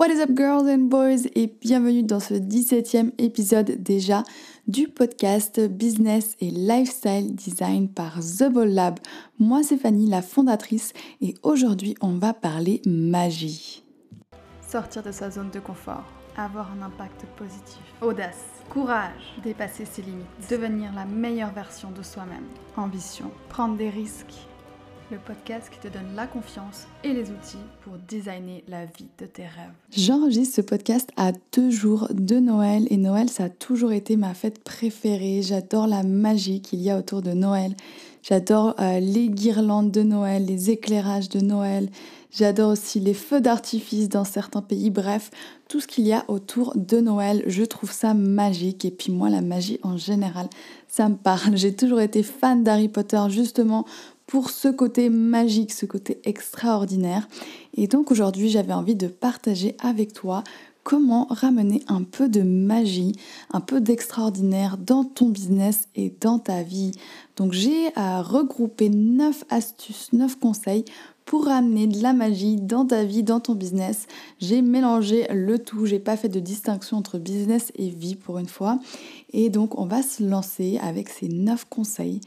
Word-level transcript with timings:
What 0.00 0.08
is 0.08 0.22
up 0.22 0.30
girls 0.30 0.66
and 0.66 0.88
boys? 0.88 1.28
Et 1.34 1.46
bienvenue 1.60 2.02
dans 2.02 2.20
ce 2.20 2.32
17e 2.32 3.10
épisode 3.18 3.82
déjà 3.82 4.22
du 4.66 4.88
podcast 4.88 5.60
Business 5.68 6.36
et 6.40 6.50
Lifestyle 6.50 7.34
Design 7.34 7.86
par 7.86 8.18
The 8.20 8.50
Ball 8.50 8.70
Lab. 8.70 8.98
Moi 9.38 9.62
c'est 9.62 9.76
Fanny, 9.76 10.08
la 10.08 10.22
fondatrice 10.22 10.94
et 11.20 11.34
aujourd'hui 11.42 11.96
on 12.00 12.14
va 12.14 12.32
parler 12.32 12.80
magie. 12.86 13.84
Sortir 14.66 15.02
de 15.02 15.12
sa 15.12 15.28
zone 15.28 15.50
de 15.50 15.60
confort, 15.60 16.06
avoir 16.34 16.72
un 16.72 16.80
impact 16.80 17.26
positif, 17.36 17.82
audace, 18.00 18.46
courage, 18.70 19.34
dépasser 19.42 19.84
ses 19.84 20.00
limites, 20.00 20.48
devenir 20.48 20.94
la 20.94 21.04
meilleure 21.04 21.52
version 21.52 21.90
de 21.90 22.02
soi-même, 22.02 22.48
ambition, 22.74 23.30
prendre 23.50 23.76
des 23.76 23.90
risques 23.90 24.48
le 25.10 25.18
podcast 25.18 25.68
qui 25.70 25.78
te 25.80 25.92
donne 25.92 26.14
la 26.14 26.26
confiance 26.26 26.86
et 27.02 27.12
les 27.12 27.30
outils 27.30 27.58
pour 27.82 27.94
designer 28.08 28.62
la 28.68 28.84
vie 28.84 29.08
de 29.18 29.26
tes 29.26 29.42
rêves. 29.42 29.72
J'enregistre 29.90 30.56
ce 30.56 30.60
podcast 30.60 31.10
à 31.16 31.32
deux 31.52 31.70
jours 31.70 32.06
de 32.10 32.36
Noël 32.36 32.86
et 32.90 32.96
Noël 32.96 33.28
ça 33.28 33.44
a 33.44 33.48
toujours 33.48 33.92
été 33.92 34.16
ma 34.16 34.34
fête 34.34 34.62
préférée. 34.62 35.42
J'adore 35.42 35.86
la 35.86 36.02
magie 36.04 36.62
qu'il 36.62 36.80
y 36.80 36.90
a 36.90 36.98
autour 36.98 37.22
de 37.22 37.32
Noël. 37.32 37.74
J'adore 38.22 38.74
euh, 38.78 39.00
les 39.00 39.28
guirlandes 39.28 39.90
de 39.90 40.02
Noël, 40.02 40.44
les 40.44 40.70
éclairages 40.70 41.28
de 41.28 41.40
Noël. 41.40 41.88
J'adore 42.30 42.72
aussi 42.72 43.00
les 43.00 43.14
feux 43.14 43.40
d'artifice 43.40 44.08
dans 44.08 44.24
certains 44.24 44.62
pays. 44.62 44.90
Bref, 44.90 45.30
tout 45.68 45.80
ce 45.80 45.88
qu'il 45.88 46.06
y 46.06 46.12
a 46.12 46.24
autour 46.28 46.72
de 46.76 47.00
Noël, 47.00 47.42
je 47.46 47.64
trouve 47.64 47.90
ça 47.90 48.14
magique. 48.14 48.84
Et 48.84 48.92
puis 48.92 49.10
moi, 49.10 49.30
la 49.30 49.40
magie 49.40 49.80
en 49.82 49.96
général, 49.96 50.46
ça 50.86 51.08
me 51.08 51.16
parle. 51.16 51.56
J'ai 51.56 51.74
toujours 51.74 52.00
été 52.00 52.22
fan 52.22 52.62
d'Harry 52.62 52.88
Potter 52.88 53.20
justement 53.30 53.84
pour 54.30 54.50
ce 54.50 54.68
côté 54.68 55.10
magique, 55.10 55.72
ce 55.72 55.86
côté 55.86 56.20
extraordinaire. 56.22 57.26
Et 57.74 57.88
donc 57.88 58.12
aujourd'hui, 58.12 58.48
j'avais 58.48 58.72
envie 58.72 58.94
de 58.94 59.08
partager 59.08 59.74
avec 59.80 60.12
toi 60.12 60.44
comment 60.84 61.26
ramener 61.30 61.82
un 61.88 62.04
peu 62.04 62.28
de 62.28 62.42
magie, 62.42 63.10
un 63.52 63.60
peu 63.60 63.80
d'extraordinaire 63.80 64.78
dans 64.78 65.02
ton 65.02 65.30
business 65.30 65.88
et 65.96 66.14
dans 66.20 66.38
ta 66.38 66.62
vie. 66.62 66.92
Donc 67.36 67.52
j'ai 67.52 67.88
regroupé 67.96 68.88
9 68.88 69.46
astuces, 69.50 70.12
9 70.12 70.38
conseils 70.38 70.84
pour 71.24 71.46
ramener 71.46 71.88
de 71.88 72.00
la 72.00 72.12
magie 72.12 72.56
dans 72.56 72.86
ta 72.86 73.04
vie, 73.04 73.24
dans 73.24 73.40
ton 73.40 73.56
business. 73.56 74.06
J'ai 74.38 74.62
mélangé 74.62 75.26
le 75.32 75.58
tout, 75.58 75.86
j'ai 75.86 75.98
pas 75.98 76.16
fait 76.16 76.28
de 76.28 76.40
distinction 76.40 76.96
entre 76.96 77.18
business 77.18 77.72
et 77.74 77.88
vie 77.88 78.14
pour 78.14 78.38
une 78.38 78.48
fois. 78.48 78.78
Et 79.32 79.50
donc 79.50 79.76
on 79.76 79.86
va 79.86 80.02
se 80.02 80.22
lancer 80.22 80.78
avec 80.80 81.08
ces 81.08 81.28
9 81.28 81.66
conseils 81.68 82.20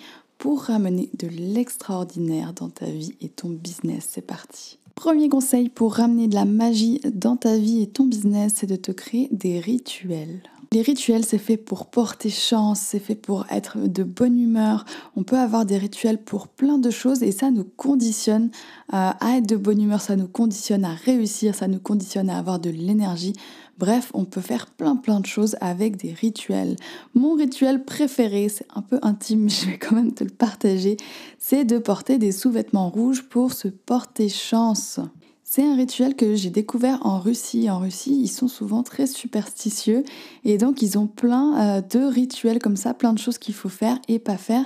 pour 0.44 0.64
ramener 0.64 1.10
de 1.18 1.30
l'extraordinaire 1.30 2.52
dans 2.52 2.68
ta 2.68 2.86
vie 2.86 3.16
et 3.22 3.30
ton 3.30 3.48
business. 3.48 4.10
C'est 4.10 4.28
parti. 4.28 4.78
Premier 4.94 5.30
conseil 5.30 5.70
pour 5.70 5.96
ramener 5.96 6.28
de 6.28 6.36
la 6.36 6.44
magie 6.44 7.00
dans 7.14 7.38
ta 7.38 7.56
vie 7.58 7.82
et 7.82 7.88
ton 7.88 8.04
business, 8.04 8.52
c'est 8.58 8.68
de 8.68 8.76
te 8.76 8.92
créer 8.92 9.30
des 9.32 9.62
rituels. 9.62 10.44
Les 10.74 10.82
rituels, 10.82 11.24
c'est 11.24 11.38
fait 11.38 11.56
pour 11.56 11.86
porter 11.86 12.32
chance, 12.32 12.80
c'est 12.80 12.98
fait 12.98 13.14
pour 13.14 13.46
être 13.52 13.78
de 13.78 14.02
bonne 14.02 14.40
humeur. 14.40 14.86
On 15.16 15.22
peut 15.22 15.38
avoir 15.38 15.68
des 15.68 15.78
rituels 15.78 16.18
pour 16.18 16.48
plein 16.48 16.80
de 16.80 16.90
choses 16.90 17.22
et 17.22 17.32
ça 17.32 17.52
nous 17.52 17.64
conditionne 17.64 18.50
euh, 18.92 19.12
à 19.20 19.38
être 19.38 19.46
de 19.46 19.56
bonne 19.56 19.80
humeur, 19.80 20.02
ça 20.02 20.16
nous 20.16 20.28
conditionne 20.28 20.84
à 20.84 20.96
réussir, 20.96 21.54
ça 21.54 21.68
nous 21.68 21.80
conditionne 21.80 22.28
à 22.28 22.40
avoir 22.40 22.58
de 22.58 22.72
l'énergie. 22.72 23.34
Bref, 23.78 24.10
on 24.16 24.26
peut 24.26 24.42
faire 24.42 24.66
plein 24.66 24.96
plein 24.96 25.20
de 25.20 25.28
choses 25.28 25.56
avec 25.62 25.96
des 25.96 26.12
rituels. 26.12 26.76
Mon 27.14 27.36
rituel 27.36 27.86
préféré, 27.86 28.50
c'est 28.50 28.66
un 28.74 28.82
peu 28.82 28.98
intime, 29.04 29.48
je 29.52 29.68
vais 29.68 29.78
quand 29.78 29.96
même 29.96 30.16
te 30.16 30.24
le 30.24 30.32
partager, 30.32 30.98
c'est 31.38 31.66
de 31.66 31.78
porter 31.78 32.18
des 32.18 32.32
sous-vêtements 32.32 32.90
rouges 32.90 33.22
pour 33.30 33.54
se 33.54 33.68
porter 33.68 34.28
chance. 34.28 35.00
C'est 35.44 35.64
un 35.64 35.76
rituel 35.76 36.16
que 36.16 36.36
j'ai 36.36 36.50
découvert 36.50 37.06
en 37.06 37.20
Russie. 37.20 37.70
En 37.70 37.80
Russie, 37.80 38.18
ils 38.22 38.30
sont 38.30 38.48
souvent 38.48 38.82
très 38.82 39.06
superstitieux 39.06 40.04
et 40.46 40.58
donc 40.58 40.82
ils 40.82 40.98
ont 40.98 41.06
plein 41.08 41.78
euh, 41.78 41.82
de 41.82 42.00
rituels 42.00 42.60
comme 42.60 42.78
ça, 42.78 42.94
plein 42.94 43.14
de 43.14 43.20
choses 43.20 43.38
qu'il 43.38 43.54
faut 43.54 43.70
faire 43.70 44.00
et 44.08 44.20
pas 44.20 44.38
faire. 44.38 44.66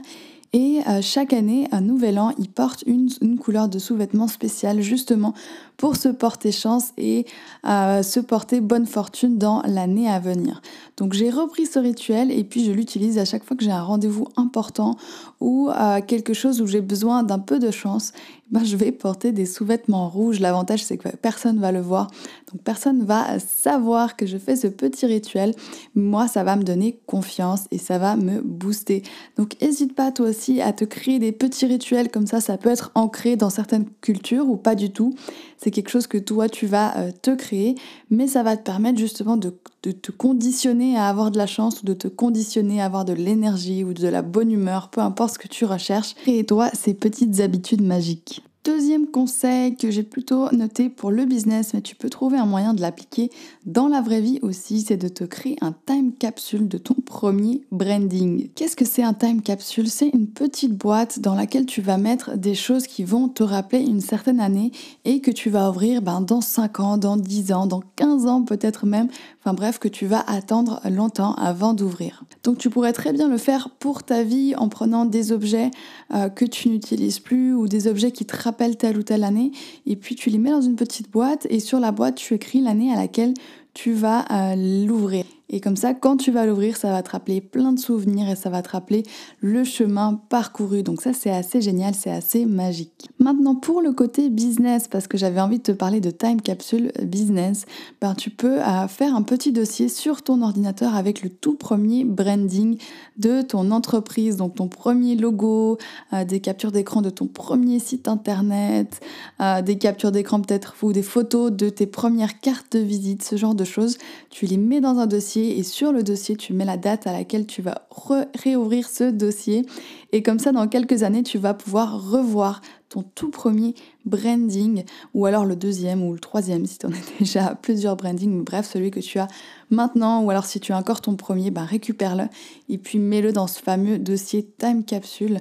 Et 0.54 0.80
euh, 0.88 1.02
chaque 1.02 1.34
année, 1.34 1.68
un 1.72 1.82
nouvel 1.82 2.18
an, 2.20 2.32
ils 2.38 2.50
portent 2.50 2.84
une, 2.88 3.10
couleur 3.38 3.68
de 3.68 3.80
sous-vêtement 3.80 4.28
spéciale 4.28 4.82
justement 4.82 5.34
pour 5.76 5.96
se 5.96 6.10
porter 6.10 6.52
chance 6.52 6.92
et 6.98 7.26
euh, 7.68 8.02
se 8.02 8.20
porter 8.20 8.62
bonne 8.62 8.88
fortune 8.88 9.38
dans 9.38 9.62
l'année 9.64 10.10
à 10.10 10.20
venir. 10.20 10.62
Donc 10.98 11.14
j'ai 11.14 11.30
repris 11.30 11.66
ce 11.66 11.78
rituel 11.78 12.32
et 12.32 12.44
puis 12.44 12.66
je 12.66 12.72
l'utilise 12.72 13.18
à 13.20 13.26
chaque 13.26 13.44
fois 13.44 13.56
que 13.56 13.64
j'ai 13.64 13.72
un 13.72 13.84
rendez-vous 13.84 14.28
important 14.38 14.98
ou 15.40 15.70
euh, 15.70 16.02
quelque 16.02 16.34
chose 16.34 16.62
où 16.62 16.68
j'ai 16.68 16.82
besoin 16.82 17.24
d'un 17.24 17.40
peu 17.40 17.60
de 17.60 17.70
chance. 17.70 18.12
Ben, 18.50 18.64
je 18.64 18.78
vais 18.78 18.94
porter 18.94 19.34
des 19.34 19.46
sous-vêtements 19.46 20.10
rouges. 20.10 20.40
L'avantage 20.40 20.84
c'est 20.84 20.98
que 20.98 21.10
personne 21.10 21.60
va 21.60 21.72
le 21.72 21.82
voir. 21.82 22.08
Donc 22.52 22.62
personne 22.64 23.04
va 23.04 23.38
savoir 23.40 24.16
que 24.16 24.26
je 24.26 24.38
fais 24.38 24.56
ce 24.56 24.68
petit 24.68 25.06
rituel. 25.06 25.54
Moi, 25.96 26.28
ça 26.28 26.44
va 26.44 26.56
me 26.56 26.64
donner 26.64 26.98
confiance 27.06 27.66
et 27.72 27.78
ça 27.78 27.98
va 27.98 28.16
me 28.16 28.42
booster. 28.42 29.04
Donc 29.38 29.62
n'hésite 29.62 29.94
pas 29.94 30.12
toi 30.12 30.30
aussi 30.30 30.37
à 30.62 30.74
te 30.74 30.86
créer 30.86 31.20
des 31.20 31.32
petits 31.32 31.66
rituels 31.66 32.10
comme 32.10 32.28
ça. 32.28 32.42
Ça 32.42 32.58
peut 32.58 32.70
être 32.70 32.92
ancré 32.96 33.36
dans 33.36 33.50
certaines 33.50 33.86
cultures 34.02 34.48
ou 34.48 34.58
pas 34.58 34.76
du 34.76 34.92
tout. 34.92 35.14
C'est 35.58 35.72
quelque 35.72 35.90
chose 35.90 36.08
que 36.08 36.18
toi 36.18 36.50
tu 36.50 36.66
vas 36.68 36.98
euh, 36.98 37.12
te 37.22 37.36
créer, 37.36 37.76
mais 38.10 38.28
ça 38.28 38.44
va 38.44 38.56
te 38.58 38.64
permettre 38.64 39.00
justement 39.00 39.38
de, 39.38 39.54
de 39.84 39.92
te 39.92 40.12
conditionner 40.12 40.98
à 40.98 41.08
avoir 41.08 41.32
de 41.32 41.38
la 41.38 41.48
chance 41.48 41.82
ou 41.82 41.86
de 41.86 41.94
te 41.94 42.08
conditionner 42.08 42.82
à 42.82 42.86
avoir 42.86 43.06
de 43.06 43.14
l'énergie 43.14 43.84
ou 43.84 43.94
de 43.94 44.08
la 44.08 44.22
bonne 44.22 44.52
humeur, 44.52 44.90
peu 44.90 45.02
importe 45.02 45.34
ce 45.34 45.40
que 45.40 45.48
tu 45.48 45.66
recherches. 45.66 46.14
Et 46.28 46.44
toi, 46.46 46.70
ces 46.74 46.94
petites 46.94 47.40
habitudes 47.40 47.82
magiques. 47.82 48.44
Deuxième 48.68 49.08
conseil 49.08 49.78
que 49.78 49.90
j'ai 49.90 50.04
plutôt 50.04 50.52
noté 50.52 50.90
pour 50.90 51.10
le 51.10 51.24
business, 51.24 51.74
mais 51.74 51.80
tu 51.80 51.96
peux 51.96 52.10
trouver 52.10 52.38
un 52.38 52.46
moyen 52.46 52.74
de 52.74 52.82
l'appliquer 52.82 53.30
dans 53.66 53.88
la 53.88 54.02
vraie 54.02 54.20
vie 54.20 54.40
aussi, 54.42 54.82
c'est 54.82 54.98
de 54.98 55.08
te 55.08 55.24
créer 55.24 55.56
un 55.62 55.74
time 55.86 56.12
capsule 56.12 56.68
de 56.68 56.78
ton 56.78 56.96
premier 56.96 57.62
branding. 57.72 58.50
Qu'est-ce 58.56 58.76
que 58.76 58.84
c'est 58.84 59.04
un 59.04 59.14
time 59.14 59.42
capsule? 59.42 59.88
C'est 59.90 60.10
une 60.10 60.28
petite 60.28 60.78
boîte 60.78 61.22
dans 61.22 61.34
laquelle 61.34 61.66
tu 61.66 61.82
vas 61.82 61.96
mettre 61.96 62.36
des 62.36 62.56
choses 62.56 62.88
qui 62.88 63.06
vont 63.06 63.30
te 63.30 63.42
rappeler 63.42 63.80
une 63.80 64.02
certaine 64.02 64.42
année 64.42 64.74
et 65.06 65.22
que 65.22 65.32
tu 65.32 65.50
vas 65.50 65.70
ouvrir 65.70 66.02
ben, 66.02 66.20
dans 66.20 66.42
5 66.42 66.80
ans, 66.82 66.98
dans 66.98 67.16
10 67.16 67.54
ans, 67.54 67.68
dans 67.68 67.84
15 67.96 68.26
ans 68.26 68.44
peut-être 68.44 68.86
même. 68.86 69.08
Enfin 69.40 69.54
bref, 69.54 69.80
que 69.80 69.88
tu 69.88 70.08
vas 70.08 70.26
attendre 70.28 70.82
longtemps 70.90 71.36
avant 71.36 71.74
d'ouvrir. 71.74 72.26
Donc 72.44 72.58
tu 72.58 72.70
pourrais 72.70 72.92
très 72.92 73.14
bien 73.14 73.30
le 73.30 73.38
faire 73.38 73.70
pour 73.80 74.04
ta 74.04 74.24
vie 74.24 74.56
en 74.58 74.68
prenant 74.68 75.06
des 75.06 75.32
objets 75.32 75.72
euh, 76.14 76.28
que 76.28 76.44
tu 76.44 76.68
n'utilises 76.68 77.20
plus 77.20 77.54
ou 77.54 77.70
des 77.70 77.88
objets 77.88 78.12
qui 78.12 78.26
te 78.26 78.36
rappellent 78.36 78.57
telle 78.58 78.98
ou 78.98 79.04
telle 79.04 79.24
année, 79.24 79.52
et 79.86 79.96
puis 79.96 80.16
tu 80.16 80.30
les 80.30 80.38
mets 80.38 80.52
dans 80.52 80.62
une 80.62 80.76
petite 80.76 81.10
boîte, 81.12 81.48
et 81.50 81.60
sur 81.60 81.80
la 81.80 81.92
boîte, 81.92 82.16
tu 82.16 82.34
écris 82.34 82.62
l'année 82.62 82.92
à 82.92 82.96
laquelle 82.96 83.34
tu 83.74 83.94
vas 83.94 84.26
euh, 84.32 84.56
l'ouvrir. 84.86 85.26
Et 85.50 85.62
comme 85.62 85.78
ça, 85.78 85.94
quand 85.94 86.18
tu 86.18 86.32
vas 86.32 86.46
l'ouvrir, 86.46 86.76
ça 86.76 86.92
va 86.92 87.02
te 87.02 87.12
rappeler 87.12 87.40
plein 87.40 87.72
de 87.72 87.80
souvenirs 87.80 88.30
et 88.30 88.36
ça 88.36 88.50
va 88.50 88.62
te 88.62 88.70
rappeler 88.70 89.04
le 89.40 89.64
chemin 89.64 90.20
parcouru. 90.30 90.84
Donc 90.84 91.02
ça, 91.02 91.14
c'est 91.14 91.32
assez 91.32 91.62
génial, 91.62 91.94
c'est 91.96 92.12
assez 92.12 92.46
magique. 92.46 93.10
Maintenant, 93.20 93.56
pour 93.56 93.82
le 93.82 93.94
côté 93.94 94.30
business, 94.30 94.90
parce 94.90 95.08
que 95.08 95.18
j'avais 95.18 95.40
envie 95.40 95.60
de 95.60 95.64
te 95.64 95.72
parler 95.72 96.02
de 96.02 96.12
Time 96.12 96.42
Capsule 96.42 96.92
Business, 97.02 97.66
ben, 98.02 98.14
tu 98.14 98.30
peux 98.30 98.62
euh, 98.62 98.88
faire 98.90 99.16
un 99.16 99.22
petit 99.22 99.54
dossier 99.54 99.88
sur 99.88 100.22
ton 100.22 100.42
ordinateur 100.42 100.96
avec 100.96 101.22
le 101.22 101.30
tout 101.30 101.56
premier 101.56 102.04
branding 102.04 102.78
de 103.18 103.42
ton 103.42 103.72
entreprise, 103.72 104.36
donc 104.36 104.56
ton 104.56 104.68
premier 104.68 105.16
logo, 105.16 105.78
euh, 106.12 106.26
des 106.26 106.42
captures 106.42 106.74
d'écran 106.74 107.02
de 107.02 107.10
ton 107.10 107.28
premier 107.28 107.80
site 107.80 108.10
internet, 108.10 109.00
euh, 109.40 109.62
des 109.62 109.78
captures 109.78 110.12
d'écran 110.12 110.42
peut-être 110.42 110.76
ou 110.82 110.92
des 110.92 111.04
photos 111.04 111.54
de 111.54 111.70
tes 111.70 111.88
premières 111.88 112.42
cartes 112.42 112.74
de 112.74 112.80
visite, 112.80 113.24
ce 113.24 113.38
genre 113.38 113.56
de 113.56 113.64
choses. 113.64 113.98
Tu 114.30 114.46
les 114.46 114.58
mets 114.58 114.82
dans 114.82 115.00
un 115.00 115.08
dossier 115.08 115.37
et 115.40 115.64
sur 115.64 115.92
le 115.92 116.04
dossier, 116.04 116.36
tu 116.36 116.54
mets 116.54 116.66
la 116.66 116.78
date 116.78 117.08
à 117.08 117.14
laquelle 117.14 117.46
tu 117.46 117.62
vas 117.62 117.88
réouvrir 118.36 118.90
ce 118.90 119.10
dossier. 119.10 119.66
Et 120.12 120.24
comme 120.24 120.40
ça, 120.40 120.52
dans 120.52 120.68
quelques 120.68 121.04
années, 121.04 121.24
tu 121.24 121.38
vas 121.38 121.54
pouvoir 121.54 122.10
revoir 122.12 122.62
ton 122.90 123.04
tout 123.04 123.30
premier 123.30 123.76
branding 124.06 124.84
ou 125.14 125.26
alors 125.26 125.46
le 125.46 125.56
deuxième 125.56 126.04
ou 126.04 126.14
le 126.14 126.20
troisième 126.20 126.66
si 126.66 126.78
tu 126.78 126.86
en 126.86 126.92
as 126.92 127.04
déjà 127.20 127.56
plusieurs 127.56 127.98
brandings, 127.98 128.44
bref, 128.44 128.70
celui 128.72 128.92
que 128.92 129.02
tu 129.02 129.20
as 129.20 129.28
maintenant 129.70 130.24
ou 130.24 130.30
alors 130.30 130.46
si 130.46 130.60
tu 130.60 130.72
as 130.72 130.78
encore 130.78 131.02
ton 131.02 131.16
premier, 131.16 131.52
ben 131.52 131.66
récupère-le 131.66 132.26
et 132.70 132.78
puis 132.78 133.00
mets-le 133.00 133.34
dans 133.34 133.48
ce 133.48 133.60
fameux 133.60 134.00
dossier 134.00 134.46
time 134.58 134.84
capsule. 134.84 135.40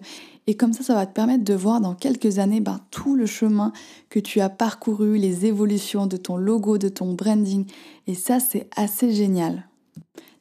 Et 0.48 0.56
comme 0.56 0.72
ça, 0.72 0.84
ça 0.84 0.94
va 0.94 1.06
te 1.06 1.12
permettre 1.12 1.44
de 1.44 1.54
voir 1.54 1.80
dans 1.80 1.94
quelques 1.94 2.38
années 2.38 2.60
ben, 2.60 2.80
tout 2.90 3.16
le 3.16 3.26
chemin 3.26 3.72
que 4.10 4.20
tu 4.20 4.40
as 4.40 4.48
parcouru, 4.48 5.18
les 5.18 5.46
évolutions 5.46 6.06
de 6.06 6.16
ton 6.16 6.36
logo, 6.36 6.78
de 6.78 6.88
ton 6.88 7.14
branding. 7.14 7.66
Et 8.06 8.14
ça, 8.14 8.38
c'est 8.38 8.68
assez 8.76 9.12
génial. 9.12 9.66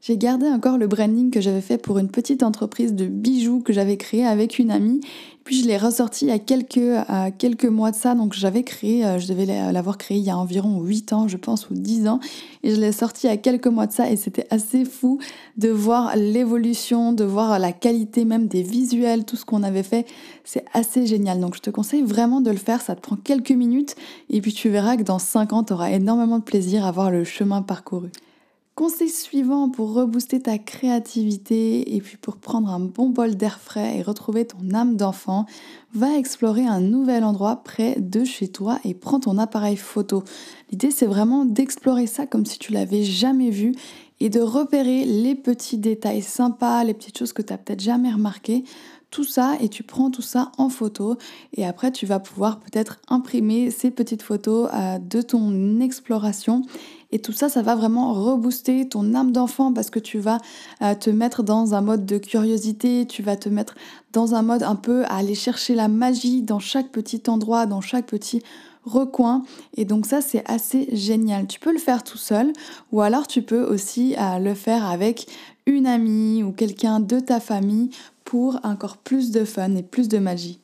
J'ai 0.07 0.17
gardé 0.17 0.45
encore 0.45 0.77
le 0.77 0.85
branding 0.85 1.31
que 1.31 1.41
j'avais 1.41 1.61
fait 1.61 1.79
pour 1.79 1.97
une 1.97 2.09
petite 2.09 2.43
entreprise 2.43 2.93
de 2.93 3.07
bijoux 3.07 3.61
que 3.61 3.73
j'avais 3.73 3.97
créée 3.97 4.23
avec 4.23 4.59
une 4.59 4.69
amie. 4.69 5.01
Puis 5.45 5.61
je 5.61 5.67
l'ai 5.67 5.77
ressorti 5.77 6.25
il 6.25 6.27
y 6.27 6.31
a 6.31 6.37
quelques, 6.37 7.65
mois 7.65 7.89
de 7.89 7.95
ça. 7.95 8.13
Donc 8.13 8.33
j'avais 8.33 8.61
créé, 8.61 9.03
euh, 9.03 9.17
je 9.17 9.27
devais 9.27 9.47
l'avoir 9.47 9.97
créé 9.97 10.19
il 10.19 10.23
y 10.23 10.29
a 10.29 10.37
environ 10.37 10.79
8 10.79 11.13
ans, 11.13 11.27
je 11.27 11.37
pense, 11.37 11.71
ou 11.71 11.73
10 11.73 12.07
ans. 12.07 12.19
Et 12.61 12.75
je 12.75 12.79
l'ai 12.79 12.91
sorti 12.91 13.25
il 13.25 13.31
y 13.31 13.33
a 13.33 13.37
quelques 13.37 13.65
mois 13.65 13.87
de 13.87 13.93
ça. 13.93 14.07
Et 14.11 14.15
c'était 14.15 14.45
assez 14.51 14.85
fou 14.85 15.17
de 15.57 15.69
voir 15.69 16.15
l'évolution, 16.15 17.11
de 17.11 17.23
voir 17.23 17.57
la 17.57 17.71
qualité 17.71 18.25
même 18.25 18.45
des 18.45 18.61
visuels, 18.61 19.25
tout 19.25 19.37
ce 19.37 19.45
qu'on 19.45 19.63
avait 19.63 19.81
fait. 19.81 20.05
C'est 20.43 20.65
assez 20.73 21.07
génial. 21.07 21.39
Donc 21.39 21.55
je 21.55 21.61
te 21.61 21.71
conseille 21.71 22.03
vraiment 22.03 22.41
de 22.41 22.51
le 22.51 22.57
faire. 22.57 22.79
Ça 22.79 22.95
te 22.95 23.01
prend 23.01 23.15
quelques 23.15 23.49
minutes. 23.49 23.95
Et 24.29 24.39
puis 24.39 24.53
tu 24.53 24.69
verras 24.69 24.97
que 24.97 25.03
dans 25.03 25.17
5 25.17 25.51
ans, 25.51 25.63
tu 25.63 25.73
auras 25.73 25.89
énormément 25.89 26.37
de 26.37 26.43
plaisir 26.43 26.85
à 26.85 26.91
voir 26.91 27.09
le 27.09 27.23
chemin 27.23 27.63
parcouru. 27.63 28.09
Conseil 28.75 29.07
suivant 29.07 29.69
pour 29.69 29.93
rebooster 29.93 30.41
ta 30.41 30.57
créativité 30.57 31.95
et 31.95 32.01
puis 32.01 32.17
pour 32.17 32.35
prendre 32.35 32.67
un 32.69 32.81
bon 32.81 33.07
bol 33.07 33.35
d'air 33.37 33.61
frais 33.61 33.97
et 33.97 34.01
retrouver 34.01 34.45
ton 34.45 34.73
âme 34.73 34.97
d'enfant, 34.97 35.45
va 35.93 36.17
explorer 36.17 36.65
un 36.65 36.81
nouvel 36.81 37.23
endroit 37.23 37.63
près 37.63 37.95
de 37.97 38.25
chez 38.25 38.49
toi 38.49 38.81
et 38.83 38.93
prends 38.93 39.21
ton 39.21 39.37
appareil 39.37 39.77
photo. 39.77 40.25
L'idée 40.71 40.91
c'est 40.91 41.05
vraiment 41.05 41.45
d'explorer 41.45 42.05
ça 42.05 42.27
comme 42.27 42.45
si 42.45 42.59
tu 42.59 42.73
l'avais 42.73 43.03
jamais 43.03 43.49
vu 43.49 43.73
et 44.19 44.29
de 44.29 44.41
repérer 44.41 45.05
les 45.05 45.35
petits 45.35 45.77
détails 45.77 46.21
sympas, 46.21 46.83
les 46.83 46.93
petites 46.93 47.17
choses 47.17 47.31
que 47.31 47.41
tu 47.41 47.53
n'as 47.53 47.57
peut-être 47.57 47.81
jamais 47.81 48.11
remarquées 48.11 48.65
tout 49.09 49.23
ça 49.23 49.55
et 49.61 49.69
tu 49.69 49.83
prends 49.83 50.11
tout 50.11 50.21
ça 50.21 50.51
en 50.57 50.67
photo 50.67 51.15
et 51.53 51.65
après 51.65 51.89
tu 51.93 52.05
vas 52.05 52.19
pouvoir 52.19 52.59
peut-être 52.59 52.99
imprimer 53.07 53.71
ces 53.71 53.89
petites 53.89 54.21
photos 54.21 54.69
euh, 54.73 54.99
de 54.99 55.21
ton 55.21 55.79
exploration 55.79 56.63
et 57.15 57.19
tout 57.19 57.31
ça, 57.31 57.47
ça 57.47 57.61
va 57.61 57.75
vraiment 57.75 58.11
rebooster 58.11 58.89
ton 58.89 59.15
âme 59.15 59.31
d'enfant 59.31 59.71
parce 59.71 59.89
que 59.89 59.99
tu 59.99 60.19
vas 60.19 60.39
euh, 60.81 60.95
te 60.95 61.09
mettre 61.09 61.43
dans 61.43 61.73
un 61.73 61.79
mode 61.79 62.05
de 62.05 62.17
curiosité, 62.17 63.05
tu 63.07 63.23
vas 63.23 63.37
te 63.37 63.47
mettre 63.47 63.75
dans 64.11 64.35
un 64.35 64.41
mode 64.41 64.63
un 64.63 64.75
peu 64.75 65.05
à 65.05 65.15
aller 65.15 65.33
chercher 65.33 65.75
la 65.75 65.87
magie 65.87 66.41
dans 66.41 66.59
chaque 66.59 66.89
petit 66.89 67.23
endroit, 67.27 67.67
dans 67.67 67.79
chaque 67.79 68.05
petit 68.05 68.43
recoin. 68.83 69.43
Et 69.77 69.85
donc 69.85 70.07
ça, 70.07 70.19
c'est 70.19 70.43
assez 70.45 70.89
génial. 70.91 71.47
Tu 71.47 71.61
peux 71.61 71.71
le 71.71 71.79
faire 71.79 72.03
tout 72.03 72.17
seul 72.17 72.51
ou 72.91 72.99
alors 72.99 73.27
tu 73.27 73.43
peux 73.43 73.63
aussi 73.63 74.17
euh, 74.19 74.37
le 74.39 74.53
faire 74.53 74.85
avec 74.85 75.25
une 75.67 75.87
amie 75.87 76.43
ou 76.43 76.51
quelqu'un 76.51 76.99
de 76.99 77.21
ta 77.21 77.39
famille 77.39 77.91
pour 78.25 78.59
encore 78.63 78.97
plus 78.97 79.31
de 79.31 79.45
fun 79.45 79.73
et 79.75 79.83
plus 79.83 80.09
de 80.09 80.17
magie. 80.17 80.59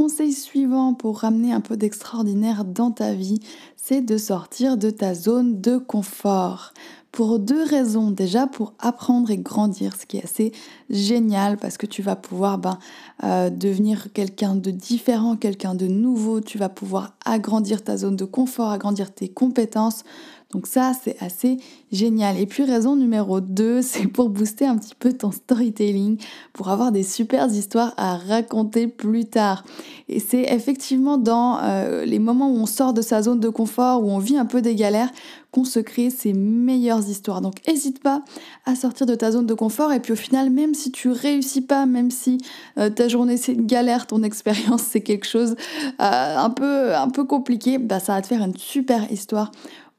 Conseil 0.00 0.32
suivant 0.32 0.94
pour 0.94 1.18
ramener 1.18 1.52
un 1.52 1.60
peu 1.60 1.76
d'extraordinaire 1.76 2.64
dans 2.64 2.90
ta 2.90 3.12
vie, 3.12 3.38
c'est 3.76 4.00
de 4.00 4.16
sortir 4.16 4.78
de 4.78 4.88
ta 4.88 5.12
zone 5.12 5.60
de 5.60 5.76
confort. 5.76 6.72
Pour 7.12 7.38
deux 7.38 7.62
raisons. 7.64 8.10
Déjà 8.10 8.46
pour 8.46 8.72
apprendre 8.78 9.30
et 9.30 9.36
grandir, 9.36 9.94
ce 10.00 10.06
qui 10.06 10.16
est 10.16 10.24
assez 10.24 10.52
génial 10.88 11.58
parce 11.58 11.76
que 11.76 11.84
tu 11.84 12.00
vas 12.00 12.16
pouvoir 12.16 12.56
ben, 12.56 12.78
euh, 13.24 13.50
devenir 13.50 14.10
quelqu'un 14.14 14.54
de 14.54 14.70
différent, 14.70 15.36
quelqu'un 15.36 15.74
de 15.74 15.86
nouveau. 15.86 16.40
Tu 16.40 16.56
vas 16.56 16.70
pouvoir 16.70 17.12
agrandir 17.26 17.84
ta 17.84 17.98
zone 17.98 18.16
de 18.16 18.24
confort, 18.24 18.70
agrandir 18.70 19.12
tes 19.12 19.28
compétences. 19.28 20.04
Donc 20.52 20.66
ça, 20.66 20.92
c'est 21.00 21.16
assez 21.22 21.58
génial. 21.92 22.36
Et 22.36 22.46
puis 22.46 22.64
raison 22.64 22.96
numéro 22.96 23.40
2, 23.40 23.82
c'est 23.82 24.06
pour 24.06 24.30
booster 24.30 24.66
un 24.66 24.76
petit 24.76 24.94
peu 24.98 25.12
ton 25.12 25.30
storytelling, 25.30 26.18
pour 26.52 26.68
avoir 26.68 26.92
des 26.92 27.02
super 27.02 27.46
histoires 27.46 27.94
à 27.96 28.16
raconter 28.16 28.88
plus 28.88 29.26
tard. 29.26 29.64
Et 30.08 30.18
c'est 30.18 30.42
effectivement 30.42 31.18
dans 31.18 31.58
euh, 31.62 32.04
les 32.04 32.18
moments 32.18 32.50
où 32.50 32.56
on 32.56 32.66
sort 32.66 32.92
de 32.92 33.02
sa 33.02 33.22
zone 33.22 33.38
de 33.38 33.48
confort, 33.48 34.02
où 34.02 34.10
on 34.10 34.18
vit 34.18 34.36
un 34.36 34.46
peu 34.46 34.60
des 34.60 34.74
galères, 34.74 35.10
qu'on 35.52 35.64
se 35.64 35.80
crée 35.80 36.10
ses 36.10 36.32
meilleures 36.32 37.08
histoires. 37.08 37.40
Donc 37.40 37.66
n'hésite 37.66 38.00
pas 38.02 38.22
à 38.66 38.74
sortir 38.74 39.06
de 39.06 39.14
ta 39.14 39.32
zone 39.32 39.46
de 39.46 39.54
confort 39.54 39.92
et 39.92 40.00
puis 40.00 40.12
au 40.12 40.16
final, 40.16 40.50
même 40.50 40.74
si 40.74 40.92
tu 40.92 41.10
réussis 41.10 41.62
pas, 41.62 41.86
même 41.86 42.10
si 42.10 42.38
euh, 42.78 42.90
ta 42.90 43.08
journée 43.08 43.36
c'est 43.36 43.52
une 43.52 43.66
galère, 43.66 44.06
ton 44.06 44.22
expérience 44.30 44.82
c'est 44.82 45.00
quelque 45.00 45.26
chose 45.26 45.56
euh, 46.00 46.36
un, 46.36 46.50
peu, 46.50 47.24
compliqué, 47.24 47.78
bah, 47.78 48.00
ça 48.00 48.14
va 48.14 48.22
te 48.22 48.28
faire 48.28 48.42
une 48.42 48.56
super 48.56 49.10
histoire 49.10 49.50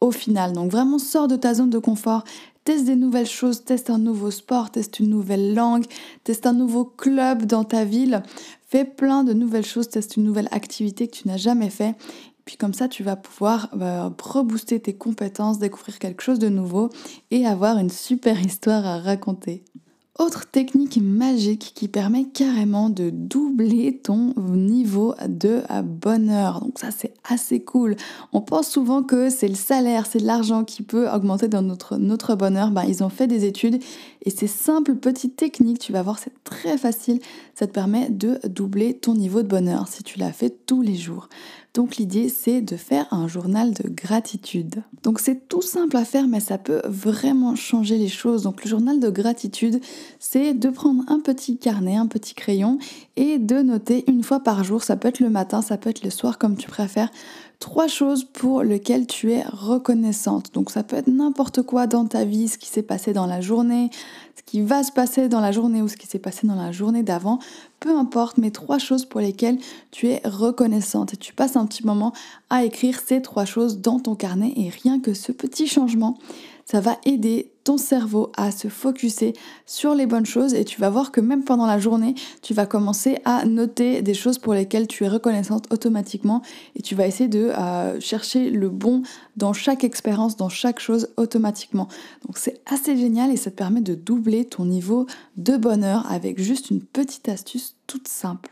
au 0.02 0.12
final. 0.12 0.54
Donc 0.54 0.72
vraiment 0.72 1.00
sors 1.00 1.28
de 1.28 1.36
ta 1.36 1.54
zone 1.54 1.70
de 1.70 1.80
confort, 1.80 2.24
teste 2.66 2.86
des 2.86 2.96
nouvelles 2.96 3.28
choses, 3.28 3.64
teste 3.64 3.90
un 3.90 3.98
nouveau 3.98 4.32
sport, 4.32 4.72
teste 4.72 5.00
une 5.00 5.10
nouvelle 5.10 5.54
langue, 5.54 5.86
teste 6.24 6.46
un 6.46 6.54
nouveau 6.54 6.86
club 6.86 7.46
dans 7.46 7.64
ta 7.64 7.86
ville, 7.86 8.22
fais 8.68 8.86
plein 8.86 9.24
de 9.24 9.34
nouvelles 9.34 9.66
choses, 9.66 9.90
teste 9.90 10.18
une 10.18 10.24
nouvelle 10.24 10.50
activité 10.52 11.08
que 11.08 11.16
tu 11.16 11.28
n'as 11.28 11.38
jamais 11.38 11.70
fait. 11.70 11.96
Puis 12.46 12.58
comme 12.58 12.74
ça, 12.74 12.88
tu 12.88 13.04
vas 13.04 13.16
pouvoir 13.16 13.70
bah, 13.76 14.12
rebooster 14.22 14.80
tes 14.80 14.94
compétences, 14.94 15.60
découvrir 15.60 16.00
quelque 16.00 16.24
chose 16.24 16.40
de 16.40 16.50
nouveau 16.50 16.90
et 17.30 17.46
avoir 17.46 17.78
une 17.78 17.92
super 17.92 18.42
histoire 18.42 18.86
à 18.86 19.00
raconter. 19.00 19.64
Autre 20.20 20.46
technique 20.46 21.00
magique 21.02 21.72
qui 21.74 21.88
permet 21.88 22.26
carrément 22.26 22.90
de 22.90 23.10
doubler 23.10 23.98
ton 23.98 24.34
niveau 24.38 25.16
de 25.26 25.62
bonheur. 25.84 26.60
Donc 26.60 26.80
ça 26.80 26.92
c'est 26.92 27.14
assez 27.24 27.64
cool. 27.64 27.96
On 28.34 28.42
pense 28.42 28.68
souvent 28.68 29.04
que 29.04 29.30
c'est 29.30 29.48
le 29.48 29.56
salaire, 29.56 30.06
c'est 30.06 30.20
l'argent 30.20 30.66
qui 30.66 30.84
peut 30.84 31.10
augmenter 31.10 31.48
dans 31.48 31.62
notre, 31.62 31.98
notre 31.98 32.36
bonheur. 32.36 32.72
Ben, 32.72 32.84
ils 32.84 33.06
ont 33.06 33.10
fait 33.10 33.26
des 33.26 33.46
études 33.46 33.82
et 34.24 34.30
ces 34.30 34.48
simples 34.48 34.96
petites 34.96 35.38
techniques, 35.38 35.80
tu 35.80 35.94
vas 35.94 36.04
voir, 36.04 36.20
c'est 36.20 36.44
très 36.44 36.78
facile. 36.78 37.20
Ça 37.56 37.66
te 37.66 37.72
permet 37.72 38.10
de 38.10 38.38
doubler 38.48 38.94
ton 38.94 39.16
niveau 39.16 39.42
de 39.42 39.48
bonheur 39.48 39.88
si 39.88 40.04
tu 40.04 40.20
l'as 40.20 40.34
fait 40.34 40.66
tous 40.66 40.82
les 40.82 40.96
jours. 40.96 41.30
Donc 41.74 41.96
l'idée 41.96 42.28
c'est 42.28 42.62
de 42.62 42.76
faire 42.76 43.08
un 43.12 43.28
journal 43.28 43.74
de 43.74 43.88
gratitude. 43.90 44.84
Donc 45.04 45.20
c'est 45.20 45.48
tout 45.48 45.62
simple 45.62 45.96
à 45.96 46.04
faire 46.04 46.28
mais 46.28 46.40
ça 46.40 46.58
peut 46.58 46.82
vraiment 46.86 47.56
changer 47.56 47.98
les 47.98 48.10
choses. 48.10 48.44
Donc 48.44 48.64
le 48.64 48.70
journal 48.70 49.00
de 49.00 49.10
gratitude 49.10 49.80
c'est 50.20 50.54
de 50.54 50.70
prendre 50.70 51.04
un 51.08 51.20
petit 51.20 51.58
carnet, 51.58 51.96
un 51.96 52.08
petit 52.08 52.34
crayon 52.34 52.78
et 53.16 53.40
de 53.40 53.62
noter 53.62 54.04
une 54.08 54.24
fois 54.24 54.42
par 54.42 54.64
jour, 54.64 54.84
ça 54.84 54.98
peut 54.98 55.08
être 55.08 55.20
le 55.20 55.30
matin, 55.30 55.62
ça 55.62 55.78
peut 55.78 55.90
être 55.90 56.04
le 56.04 56.10
soir 56.10 56.38
comme 56.38 56.58
tu 56.58 56.68
préfères, 56.68 57.10
trois 57.62 57.88
choses 57.88 58.26
pour 58.26 58.64
lesquelles 58.64 59.08
tu 59.08 59.32
es 59.32 59.44
reconnaissante. 59.48 60.54
Donc 60.54 60.72
ça 60.72 60.84
peut 60.84 60.98
être 60.98 61.08
n'importe 61.08 61.62
quoi 61.62 61.88
dans 61.88 62.06
ta 62.06 62.26
vie, 62.26 62.50
ce 62.50 62.58
qui 62.58 62.68
s'est 62.68 62.82
passé 62.82 63.14
dans 63.14 63.28
la 63.28 63.40
journée, 63.40 63.92
ce 64.36 64.42
qui 64.44 64.62
va 64.62 64.84
se 64.84 64.92
passer 64.92 65.30
dans 65.30 65.40
la 65.40 65.54
journée 65.54 65.82
ou 65.82 65.88
ce 65.88 65.96
qui 65.96 66.08
s'est 66.08 66.20
passé 66.20 66.48
dans 66.48 66.56
la 66.56 66.72
journée 66.72 67.04
d'avant, 67.04 67.40
peu 67.80 67.96
importe, 67.96 68.40
mais 68.40 68.50
trois 68.50 68.80
choses 68.80 69.06
pour 69.06 69.22
lesquelles 69.22 69.60
tu 69.92 70.10
es 70.10 70.22
reconnaissante. 70.26 71.18
Tu 71.20 71.34
passes 71.34 71.56
un 71.56 71.68
petit 71.68 71.86
moment 71.86 72.14
à 72.50 72.66
écrire 72.66 73.00
ces 73.00 73.22
trois 73.22 73.46
choses 73.46 73.80
dans 73.80 74.00
ton 74.00 74.16
carnet 74.16 74.52
et 74.58 74.70
rien 74.70 75.00
que 75.00 75.14
ce 75.14 75.32
petit 75.32 75.68
changement, 75.68 76.18
ça 76.66 76.82
va 76.82 76.98
aider 77.06 77.51
ton 77.64 77.78
cerveau 77.78 78.32
à 78.38 78.52
se 78.52 78.68
focuser 78.68 79.34
sur 79.66 79.94
les 79.96 80.06
bonnes 80.06 80.26
choses 80.26 80.54
et 80.54 80.66
tu 80.66 80.80
vas 80.80 80.90
voir 80.90 81.12
que 81.12 81.22
même 81.22 81.44
pendant 81.44 81.66
la 81.66 81.80
journée, 81.80 82.16
tu 82.42 82.54
vas 82.54 82.66
commencer 82.66 83.20
à 83.26 83.46
noter 83.46 84.02
des 84.02 84.14
choses 84.14 84.38
pour 84.38 84.54
lesquelles 84.54 84.88
tu 84.88 85.04
es 85.04 85.08
reconnaissante 85.08 85.72
automatiquement 85.72 86.42
et 86.76 86.82
tu 86.82 86.96
vas 86.96 87.08
essayer 87.08 87.30
de 87.30 87.50
euh, 87.50 88.00
chercher 88.00 88.50
le 88.50 88.70
bon 88.70 89.04
dans 89.38 89.54
chaque 89.54 89.84
expérience, 89.84 90.38
dans 90.38 90.50
chaque 90.50 90.80
chose 90.80 91.10
automatiquement. 91.18 91.88
Donc 92.26 92.38
c'est 92.38 92.62
assez 92.66 92.98
génial 92.98 93.32
et 93.32 93.38
ça 93.38 93.52
te 93.52 93.56
permet 93.56 93.82
de 93.82 93.96
doubler 93.96 94.46
ton 94.46 94.66
niveau 94.66 95.06
de 95.38 95.58
bonheur 95.58 96.12
avec 96.12 96.42
juste 96.42 96.72
une 96.72 96.82
petite 96.82 97.30
astuce 97.30 97.76
toute 97.88 98.08
simple. 98.08 98.50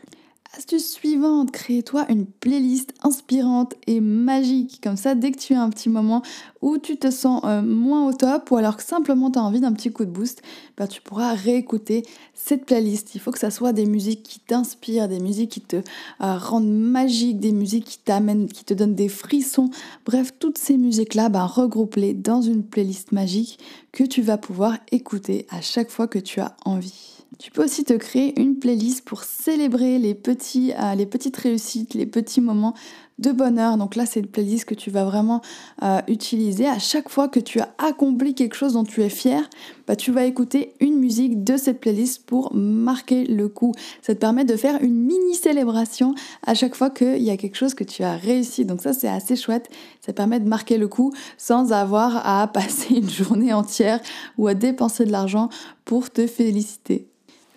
Astuce 0.56 0.90
suivante, 0.90 1.52
crée-toi 1.52 2.06
une 2.08 2.26
playlist 2.26 2.92
inspirante 3.02 3.74
et 3.86 4.00
magique. 4.00 4.80
Comme 4.82 4.96
ça, 4.96 5.14
dès 5.14 5.30
que 5.30 5.38
tu 5.38 5.54
as 5.54 5.62
un 5.62 5.70
petit 5.70 5.88
moment 5.88 6.22
où 6.60 6.76
tu 6.76 6.96
te 6.96 7.08
sens 7.12 7.40
euh, 7.44 7.62
moins 7.62 8.08
au 8.08 8.12
top 8.12 8.50
ou 8.50 8.56
alors 8.56 8.76
que 8.76 8.82
simplement 8.82 9.30
tu 9.30 9.38
as 9.38 9.42
envie 9.42 9.60
d'un 9.60 9.72
petit 9.72 9.92
coup 9.92 10.04
de 10.04 10.10
boost, 10.10 10.42
bah, 10.76 10.88
tu 10.88 11.02
pourras 11.02 11.34
réécouter 11.34 12.02
cette 12.34 12.66
playlist. 12.66 13.14
Il 13.14 13.20
faut 13.20 13.30
que 13.30 13.38
ça 13.38 13.52
soit 13.52 13.72
des 13.72 13.86
musiques 13.86 14.24
qui 14.24 14.40
t'inspirent, 14.40 15.06
des 15.06 15.20
musiques 15.20 15.52
qui 15.52 15.60
te 15.60 15.76
euh, 15.76 15.82
rendent 16.20 16.66
magique, 16.66 17.38
des 17.38 17.52
musiques 17.52 17.84
qui 17.84 17.98
t'amènent, 17.98 18.48
qui 18.48 18.64
te 18.64 18.74
donnent 18.74 18.96
des 18.96 19.08
frissons. 19.08 19.70
Bref, 20.04 20.32
toutes 20.40 20.58
ces 20.58 20.76
musiques-là, 20.76 21.28
bah, 21.28 21.46
regroupe-les 21.46 22.12
dans 22.12 22.42
une 22.42 22.64
playlist 22.64 23.12
magique 23.12 23.60
que 23.92 24.02
tu 24.02 24.20
vas 24.20 24.36
pouvoir 24.36 24.78
écouter 24.90 25.46
à 25.50 25.60
chaque 25.60 25.90
fois 25.90 26.08
que 26.08 26.18
tu 26.18 26.40
as 26.40 26.56
envie. 26.64 27.19
Tu 27.38 27.50
peux 27.50 27.64
aussi 27.64 27.84
te 27.84 27.92
créer 27.92 28.38
une 28.40 28.58
playlist 28.58 29.04
pour 29.04 29.22
célébrer 29.22 29.98
les, 29.98 30.14
petits, 30.14 30.72
euh, 30.72 30.94
les 30.94 31.06
petites 31.06 31.36
réussites, 31.36 31.94
les 31.94 32.06
petits 32.06 32.40
moments 32.40 32.74
de 33.20 33.30
bonheur. 33.30 33.76
Donc 33.76 33.94
là, 33.94 34.04
c'est 34.04 34.20
une 34.20 34.26
playlist 34.26 34.64
que 34.64 34.74
tu 34.74 34.90
vas 34.90 35.04
vraiment 35.04 35.40
euh, 35.82 36.00
utiliser. 36.08 36.66
À 36.66 36.78
chaque 36.78 37.08
fois 37.08 37.28
que 37.28 37.38
tu 37.38 37.60
as 37.60 37.68
accompli 37.78 38.34
quelque 38.34 38.56
chose 38.56 38.72
dont 38.72 38.82
tu 38.82 39.02
es 39.02 39.08
fier, 39.08 39.48
bah, 39.86 39.94
tu 39.94 40.10
vas 40.10 40.24
écouter 40.24 40.74
une 40.80 40.98
musique 40.98 41.44
de 41.44 41.56
cette 41.56 41.80
playlist 41.80 42.26
pour 42.26 42.54
marquer 42.54 43.24
le 43.24 43.48
coup. 43.48 43.72
Ça 44.02 44.14
te 44.14 44.20
permet 44.20 44.44
de 44.44 44.56
faire 44.56 44.82
une 44.82 44.96
mini 44.96 45.34
célébration 45.34 46.14
à 46.46 46.54
chaque 46.54 46.74
fois 46.74 46.90
qu'il 46.90 47.22
y 47.22 47.30
a 47.30 47.36
quelque 47.36 47.56
chose 47.56 47.74
que 47.74 47.84
tu 47.84 48.02
as 48.02 48.16
réussi. 48.16 48.64
Donc 48.64 48.82
ça, 48.82 48.92
c'est 48.92 49.08
assez 49.08 49.36
chouette. 49.36 49.68
Ça 50.04 50.12
permet 50.12 50.40
de 50.40 50.48
marquer 50.48 50.78
le 50.78 50.88
coup 50.88 51.12
sans 51.38 51.72
avoir 51.72 52.26
à 52.26 52.48
passer 52.52 52.94
une 52.96 53.10
journée 53.10 53.52
entière 53.52 54.00
ou 54.36 54.48
à 54.48 54.54
dépenser 54.54 55.04
de 55.04 55.12
l'argent 55.12 55.48
pour 55.84 56.10
te 56.10 56.26
féliciter. 56.26 57.06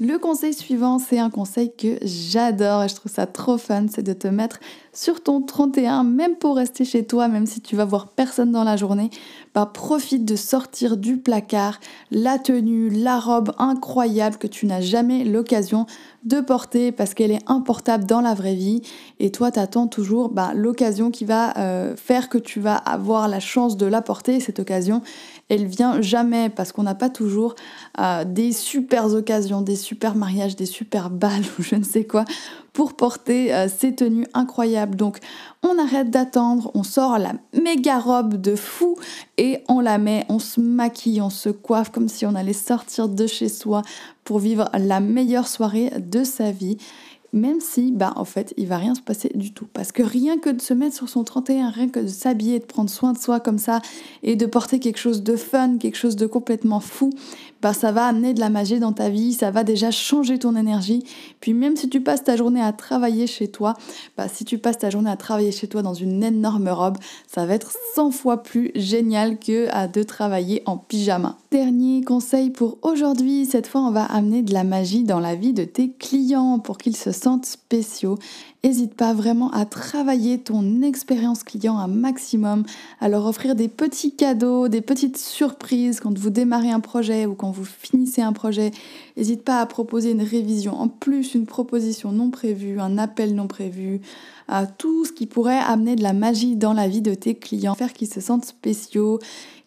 Le 0.02 0.18
conseil 0.18 0.56
suivant, 0.56 0.98
c'est 0.98 1.20
un 1.20 1.30
conseil 1.30 1.72
que 1.76 2.00
j'adore 2.02 2.84
et 2.84 2.90
je 2.90 2.96
trouve 2.96 3.12
ça 3.12 3.28
trop 3.28 3.60
fun, 3.60 3.86
c'est 3.90 4.02
de 4.02 4.14
te 4.14 4.28
mettre 4.28 4.60
sur 4.92 5.22
ton 5.22 5.42
31, 5.42 6.04
même 6.04 6.36
pour 6.36 6.56
rester 6.56 6.84
chez 6.84 7.06
toi, 7.06 7.28
même 7.28 7.46
si 7.46 7.62
tu 7.62 7.76
vas 7.76 7.86
voir 7.86 8.08
personne 8.08 8.52
dans 8.52 8.64
la 8.64 8.76
journée, 8.76 9.12
bah, 9.54 9.70
profite 9.72 10.26
de 10.26 10.36
sortir 10.36 10.98
du 10.98 11.18
placard 11.18 11.80
la 12.12 12.40
tenue, 12.40 12.90
la 12.90 13.20
robe 13.20 13.54
incroyable 13.58 14.38
que 14.38 14.48
tu 14.48 14.66
n'as 14.66 14.82
jamais 14.82 15.24
l'occasion 15.24 15.86
de 16.24 16.40
porter 16.40 16.92
parce 16.92 17.14
qu'elle 17.14 17.32
est 17.32 17.44
importable 17.48 18.06
dans 18.06 18.22
la 18.22 18.34
vraie 18.34 18.56
vie 18.56 18.82
et 19.20 19.32
toi 19.32 19.52
t'attends 19.52 19.88
toujours 19.88 20.30
bah, 20.30 20.52
l'occasion 20.56 21.12
qui 21.12 21.26
va 21.26 21.58
euh, 21.58 21.96
faire 21.96 22.30
que 22.30 22.38
tu 22.38 22.60
vas 22.60 22.76
avoir 22.76 23.28
la 23.28 23.40
chance 23.40 23.78
de 23.78 23.86
la 23.86 24.02
porter. 24.02 24.40
Cette 24.40 24.60
occasion, 24.60 25.02
elle 25.50 25.66
vient 25.66 26.02
jamais 26.02 26.50
parce 26.50 26.72
qu'on 26.72 26.84
n'a 26.84 26.96
pas 26.96 27.10
toujours 27.10 27.56
euh, 28.00 28.24
des 28.24 28.52
super 28.54 29.14
occasions, 29.14 29.62
des 29.62 29.76
super 29.76 30.16
mariages, 30.16 30.56
des 30.56 30.66
super 30.66 31.10
balles 31.10 31.44
ou 31.60 31.64
je 31.64 31.76
ne 31.76 31.84
sais 31.84 32.06
quoi 32.06 32.26
pour 32.74 32.96
porter 32.96 33.54
euh, 33.54 33.68
ces 33.70 33.96
tenues 33.96 34.28
incroyables. 34.34 34.96
Donc 34.96 35.20
on 35.62 35.78
arrête 35.78 36.10
d'attendre, 36.10 36.72
on 36.74 36.84
sort 36.84 37.18
la 37.20 37.34
méga 37.54 38.00
robe 38.00 38.36
de 38.42 38.56
fou 38.56 38.98
et 39.38 39.60
on 39.70 39.80
la 39.80 40.00
met, 40.00 40.26
on 40.28 40.40
se 40.40 40.60
maquille, 40.60 41.22
on 41.22 41.30
se 41.30 41.50
coiffe 41.50 41.92
comme 41.92 42.10
si 42.10 42.26
on 42.26 42.36
allait 42.36 42.52
sortir 42.54 43.08
de 43.08 43.28
chez 43.28 43.48
soi 43.48 43.84
pour 44.24 44.40
vivre 44.40 44.70
la 44.78 45.00
meilleure 45.00 45.48
soirée 45.48 45.92
de 46.00 46.24
sa 46.24 46.52
vie 46.52 46.78
même 47.34 47.60
si, 47.60 47.92
bah, 47.92 48.14
en 48.16 48.26
fait, 48.26 48.54
il 48.58 48.68
va 48.68 48.78
rien 48.78 48.94
se 48.94 49.02
passer 49.02 49.32
du 49.34 49.54
tout. 49.54 49.68
Parce 49.74 49.92
que 49.92 50.04
rien 50.04 50.38
que 50.38 50.52
de 50.52 50.62
se 50.62 50.74
mettre 50.74 50.96
sur 50.96 51.10
son 51.10 51.24
31, 51.24 51.72
rien 51.72 51.90
que 51.90 52.00
de 52.00 52.08
s'habiller, 52.08 52.60
de 52.60 52.66
prendre 52.66 52.92
soin 52.92 53.12
de 53.12 53.18
soi 53.18 53.40
comme 53.40 53.58
ça, 53.58 53.82
et 54.22 54.36
de 54.36 54.46
porter 54.46 54.80
quelque 54.80 55.00
chose 55.00 55.24
de 55.24 55.36
fun, 55.36 55.78
quelque 55.80 55.98
chose 55.98 56.16
de 56.16 56.28
complètement 56.28 56.80
fou, 56.80 57.10
bah, 57.64 57.72
ça 57.74 57.94
va 57.94 58.06
amener 58.06 58.34
de 58.34 58.42
la 58.42 58.50
magie 58.50 58.80
dans 58.80 58.92
ta 58.92 59.10
vie, 59.10 59.32
ça 59.32 59.50
va 59.50 59.64
déjà 59.64 59.90
changer 59.90 60.38
ton 60.38 60.58
énergie. 60.58 61.06
Puis 61.40 61.54
même 61.54 61.78
si 61.78 61.88
tu 61.88 62.02
passes 62.02 62.24
ta 62.24 62.36
journée 62.36 62.62
à 62.62 62.74
travailler 62.74 63.26
chez 63.26 63.48
toi, 63.48 63.74
bah, 64.18 64.28
si 64.28 64.44
tu 64.44 64.58
passes 64.58 64.80
ta 64.80 64.90
journée 64.90 65.10
à 65.10 65.16
travailler 65.16 65.54
chez 65.54 65.68
toi 65.68 65.82
dans 65.82 65.94
une 65.94 66.22
énorme 66.22 66.68
robe, 66.68 66.98
ça 67.26 67.46
va 67.46 67.54
être 67.54 67.72
100 67.96 68.12
fois 68.12 68.44
plus 68.44 68.72
génial 68.76 69.40
que 69.40 69.70
à 69.72 69.88
de 69.88 70.04
travailler 70.04 70.62
en 70.66 70.78
pyjama. 70.78 71.38
Dernier 71.52 72.04
conseil 72.04 72.50
pour 72.50 72.80
aujourd'hui, 72.82 73.46
cette 73.46 73.68
fois 73.68 73.82
on 73.82 73.92
va 73.92 74.04
amener 74.04 74.42
de 74.42 74.54
la 74.54 74.66
magie 74.66 75.04
dans 75.04 75.22
la 75.22 75.36
vie 75.36 75.54
de 75.54 75.64
tes 75.64 75.92
clients 75.92 76.60
pour 76.60 76.78
qu'ils 76.78 76.98
se 76.98 77.12
spéciaux. 77.12 78.18
N'hésite 78.66 78.94
pas 78.94 79.14
vraiment 79.14 79.52
à 79.52 79.66
travailler 79.66 80.38
ton 80.38 80.84
expérience 80.84 81.44
client 81.44 81.78
un 81.80 81.88
maximum, 81.88 82.64
à 83.02 83.10
leur 83.10 83.26
offrir 83.26 83.56
des 83.56 83.68
petits 83.68 84.16
cadeaux, 84.16 84.70
des 84.70 84.80
petites 84.80 85.18
surprises 85.18 86.00
quand 86.00 86.18
vous 86.18 86.30
démarrez 86.30 86.72
un 86.72 86.80
projet 86.80 87.26
ou 87.26 87.36
quand 87.36 87.52
vous 87.52 87.66
finissez 87.66 88.22
un 88.22 88.32
projet. 88.32 88.72
N'hésite 89.18 89.44
pas 89.44 89.60
à 89.60 89.66
proposer 89.66 90.12
une 90.12 90.22
révision, 90.22 90.80
en 90.80 90.88
plus 90.88 91.36
une 91.36 91.46
proposition 91.46 92.14
non 92.14 92.30
prévue, 92.30 92.80
un 92.80 92.98
appel 92.98 93.36
non 93.36 93.48
prévu, 93.48 94.00
à 94.48 94.66
tout 94.66 95.04
ce 95.04 95.12
qui 95.12 95.26
pourrait 95.26 95.60
amener 95.60 95.98
de 95.98 96.04
la 96.04 96.14
magie 96.14 96.56
dans 96.56 96.72
la 96.72 96.88
vie 96.88 97.02
de 97.02 97.16
tes 97.16 97.36
clients, 97.36 97.76
faire 97.76 97.92
qu'ils 97.92 98.08
se 98.08 98.22
sentent 98.22 98.46
spéciaux 98.46 99.20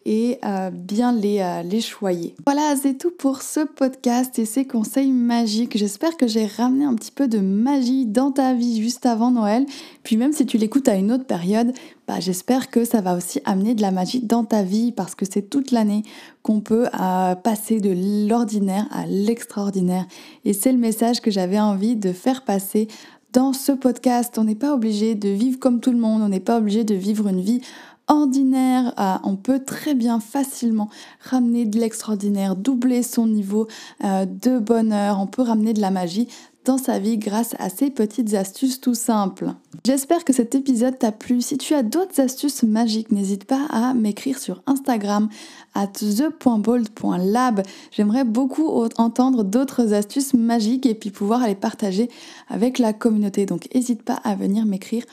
et 0.06 0.38
euh, 0.44 0.70
bien 0.70 1.12
les, 1.12 1.40
euh, 1.40 1.62
les 1.62 1.80
choyer. 1.80 2.36
Voilà, 2.46 2.76
c'est 2.80 2.94
tout 2.94 3.10
pour 3.10 3.42
ce 3.42 3.60
podcast 3.60 4.38
et 4.38 4.44
ces 4.44 4.64
conseils 4.64 5.10
magiques. 5.10 5.76
J'espère 5.76 6.16
que 6.16 6.28
j'ai 6.28 6.46
ramené 6.46 6.84
un 6.84 6.94
petit 6.94 7.10
peu 7.10 7.26
de 7.26 7.40
magie 7.40 8.06
dans 8.06 8.30
ta 8.30 8.54
vie 8.54 8.80
juste 8.80 9.04
avant 9.04 9.32
Noël. 9.32 9.66
Puis 10.04 10.16
même 10.16 10.32
si 10.32 10.46
tu 10.46 10.58
l'écoutes 10.58 10.86
à 10.86 10.94
une 10.94 11.10
autre 11.10 11.26
période, 11.26 11.72
bah, 12.06 12.20
j'espère 12.20 12.70
que 12.70 12.84
ça 12.84 13.00
va 13.00 13.16
aussi 13.16 13.40
amener 13.44 13.74
de 13.74 13.82
la 13.82 13.90
magie 13.90 14.20
dans 14.20 14.44
ta 14.44 14.62
vie 14.62 14.92
parce 14.92 15.16
que 15.16 15.26
c'est 15.28 15.50
toute 15.50 15.72
l'année 15.72 16.04
qu'on 16.42 16.60
peut 16.60 16.86
euh, 17.00 17.34
passer 17.34 17.80
de 17.80 18.28
l'ordinaire 18.28 18.86
à 18.92 19.06
l'extraordinaire. 19.06 20.06
Et 20.44 20.52
c'est 20.52 20.70
le 20.70 20.78
message 20.78 21.20
que 21.20 21.32
j'avais 21.32 21.58
envie 21.58 21.96
de 21.96 22.12
faire 22.12 22.44
passer 22.44 22.86
dans 23.32 23.52
ce 23.52 23.72
podcast. 23.72 24.38
On 24.38 24.44
n'est 24.44 24.54
pas 24.54 24.72
obligé 24.72 25.16
de 25.16 25.30
vivre 25.30 25.58
comme 25.58 25.80
tout 25.80 25.90
le 25.90 25.98
monde, 25.98 26.22
on 26.22 26.28
n'est 26.28 26.38
pas 26.38 26.58
obligé 26.58 26.84
de 26.84 26.94
vivre 26.94 27.26
une 27.26 27.40
vie 27.40 27.60
ordinaire, 28.08 29.20
on 29.24 29.36
peut 29.36 29.64
très 29.64 29.94
bien 29.94 30.20
facilement 30.20 30.88
ramener 31.20 31.64
de 31.64 31.78
l'extraordinaire, 31.78 32.56
doubler 32.56 33.02
son 33.02 33.26
niveau 33.26 33.66
euh, 34.04 34.26
de 34.26 34.58
bonheur, 34.58 35.18
on 35.20 35.26
peut 35.26 35.42
ramener 35.42 35.72
de 35.72 35.80
la 35.80 35.90
magie 35.90 36.28
dans 36.66 36.78
sa 36.78 36.98
vie 36.98 37.16
grâce 37.16 37.54
à 37.58 37.70
ces 37.70 37.90
petites 37.90 38.34
astuces 38.34 38.80
tout 38.80 38.94
simples. 38.94 39.52
J'espère 39.84 40.24
que 40.24 40.32
cet 40.32 40.56
épisode 40.56 40.98
t'a 40.98 41.12
plu. 41.12 41.40
Si 41.40 41.58
tu 41.58 41.74
as 41.74 41.84
d'autres 41.84 42.20
astuces 42.20 42.64
magiques, 42.64 43.12
n'hésite 43.12 43.44
pas 43.44 43.66
à 43.70 43.94
m'écrire 43.94 44.38
sur 44.38 44.62
Instagram 44.66 45.28
at 45.74 45.86
the.bold.lab. 45.88 47.62
J'aimerais 47.92 48.24
beaucoup 48.24 48.68
entendre 48.96 49.44
d'autres 49.44 49.94
astuces 49.94 50.34
magiques 50.34 50.86
et 50.86 50.94
puis 50.94 51.10
pouvoir 51.10 51.46
les 51.46 51.54
partager 51.54 52.10
avec 52.48 52.80
la 52.80 52.92
communauté. 52.92 53.46
Donc 53.46 53.68
n'hésite 53.72 54.02
pas 54.02 54.20
à 54.24 54.34
venir 54.34 54.66
m'écrire 54.66 55.04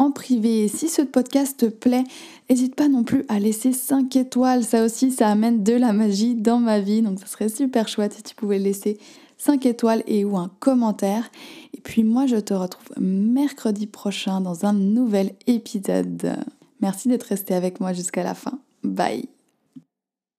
en 0.00 0.10
privé. 0.10 0.66
Si 0.68 0.88
ce 0.88 1.02
podcast 1.02 1.60
te 1.60 1.66
plaît, 1.66 2.04
n'hésite 2.48 2.74
pas 2.74 2.88
non 2.88 3.04
plus 3.04 3.26
à 3.28 3.38
laisser 3.38 3.74
5 3.74 4.16
étoiles. 4.16 4.64
Ça 4.64 4.82
aussi, 4.82 5.10
ça 5.10 5.28
amène 5.28 5.62
de 5.62 5.74
la 5.74 5.92
magie 5.92 6.34
dans 6.34 6.58
ma 6.58 6.80
vie. 6.80 7.02
Donc, 7.02 7.20
ça 7.20 7.26
serait 7.26 7.50
super 7.50 7.86
chouette 7.86 8.14
si 8.14 8.22
tu 8.22 8.34
pouvais 8.34 8.58
laisser 8.58 8.98
5 9.36 9.66
étoiles 9.66 10.02
et 10.06 10.24
ou 10.24 10.38
un 10.38 10.50
commentaire. 10.58 11.30
Et 11.74 11.80
puis 11.82 12.02
moi, 12.02 12.26
je 12.26 12.36
te 12.36 12.54
retrouve 12.54 12.88
mercredi 12.98 13.86
prochain 13.86 14.40
dans 14.40 14.64
un 14.64 14.72
nouvel 14.72 15.34
épisode. 15.46 16.32
Merci 16.80 17.08
d'être 17.08 17.24
resté 17.24 17.52
avec 17.52 17.78
moi 17.78 17.92
jusqu'à 17.92 18.24
la 18.24 18.34
fin. 18.34 18.58
Bye 18.82 19.39